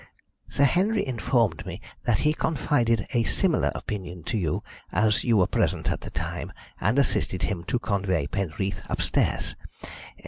Sir 0.49 0.63
Henry 0.63 1.05
informed 1.05 1.63
me 1.67 1.79
that 2.05 2.21
he 2.21 2.33
confided 2.33 3.05
a 3.13 3.21
similar 3.23 3.71
opinion 3.75 4.23
to 4.23 4.37
you, 4.39 4.63
as 4.91 5.23
you 5.23 5.37
were 5.37 5.45
present 5.45 5.91
at 5.91 6.01
the 6.01 6.09
time, 6.09 6.51
and 6.79 6.97
assisted 6.97 7.43
him 7.43 7.63
to 7.65 7.77
convey 7.77 8.25
Penreath 8.25 8.81
upstairs. 8.89 9.53